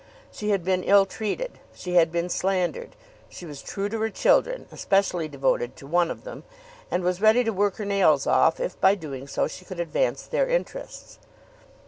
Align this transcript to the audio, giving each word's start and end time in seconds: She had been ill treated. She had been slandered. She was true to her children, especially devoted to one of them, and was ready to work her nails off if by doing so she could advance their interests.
She 0.31 0.49
had 0.49 0.63
been 0.63 0.81
ill 0.83 1.05
treated. 1.05 1.59
She 1.75 1.93
had 1.93 2.11
been 2.11 2.27
slandered. 2.27 2.95
She 3.29 3.45
was 3.45 3.61
true 3.61 3.87
to 3.87 4.01
her 4.01 4.09
children, 4.09 4.65
especially 4.71 5.27
devoted 5.27 5.75
to 5.75 5.85
one 5.85 6.09
of 6.09 6.23
them, 6.23 6.41
and 6.89 7.03
was 7.03 7.21
ready 7.21 7.43
to 7.43 7.53
work 7.53 7.75
her 7.75 7.85
nails 7.85 8.25
off 8.25 8.59
if 8.59 8.81
by 8.81 8.95
doing 8.95 9.27
so 9.27 9.47
she 9.47 9.63
could 9.63 9.79
advance 9.79 10.23
their 10.23 10.49
interests. 10.49 11.19